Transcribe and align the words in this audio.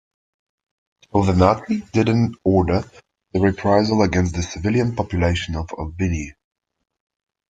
So 1.13 1.23
the 1.25 1.33
nazi 1.35 1.81
didn't 1.93 2.35
order 2.43 2.83
the 3.33 3.39
reprisal 3.39 4.01
against 4.01 4.33
the 4.33 4.41
civilian 4.41 4.95
popolutation 4.95 5.55
of 5.55 5.67
Albinea. 5.77 6.33